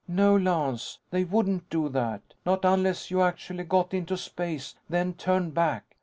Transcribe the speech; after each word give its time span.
"No, 0.07 0.35
Lance. 0.35 0.97
They 1.11 1.23
wouldn't 1.25 1.69
do 1.69 1.87
that. 1.89 2.23
Not 2.43 2.65
unless 2.65 3.11
you 3.11 3.21
actually 3.21 3.65
got 3.65 3.93
into 3.93 4.17
space, 4.17 4.73
then 4.89 5.13
turned 5.13 5.53
back. 5.53 5.95